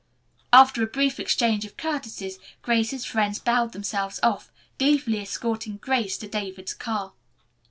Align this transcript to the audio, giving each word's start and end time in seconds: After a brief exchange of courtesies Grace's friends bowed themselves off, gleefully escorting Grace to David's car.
After 0.51 0.81
a 0.81 0.87
brief 0.87 1.19
exchange 1.19 1.63
of 1.63 1.77
courtesies 1.77 2.39
Grace's 2.63 3.05
friends 3.05 3.37
bowed 3.37 3.71
themselves 3.71 4.19
off, 4.23 4.51
gleefully 4.79 5.19
escorting 5.21 5.77
Grace 5.77 6.17
to 6.17 6.27
David's 6.27 6.73
car. 6.73 7.13